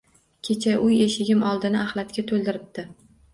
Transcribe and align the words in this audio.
Kecha 0.47 0.71
uy 0.85 0.97
eshigim 1.07 1.43
oldini 1.51 1.79
axlatga 1.83 2.25
to`ldiribdi 2.33 2.89